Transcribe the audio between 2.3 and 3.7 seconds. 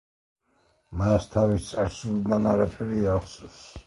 არაფერი ახსოვს.